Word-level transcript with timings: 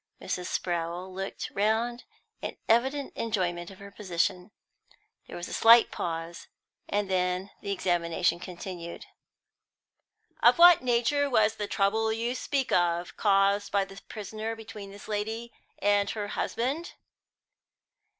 Mrs. 0.19 0.47
Sprowl 0.47 1.13
looked 1.13 1.51
round 1.53 2.05
in 2.41 2.57
evident 2.67 3.15
enjoyment 3.15 3.69
of 3.69 3.77
her 3.77 3.91
position. 3.91 4.49
There 5.27 5.37
was 5.37 5.47
a 5.47 5.53
slight 5.53 5.91
pause, 5.91 6.47
and 6.89 7.07
then 7.07 7.51
the 7.61 7.71
examination 7.71 8.39
continued. 8.39 9.05
"Of 10.41 10.57
what 10.57 10.81
nature 10.81 11.29
was 11.29 11.57
the 11.57 11.67
trouble 11.67 12.11
you 12.11 12.33
speak 12.33 12.71
of, 12.71 13.15
caused 13.15 13.71
by 13.71 13.85
the 13.85 14.01
prisoner 14.09 14.55
between 14.55 14.89
this 14.89 15.07
lady 15.07 15.53
and 15.77 16.09
her 16.09 16.29
husband?" 16.29 16.93